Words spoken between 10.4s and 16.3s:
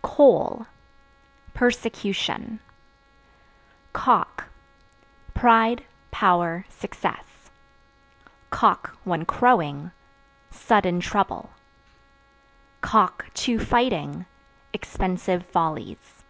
sudden trouble; (two fighting) expensive follies.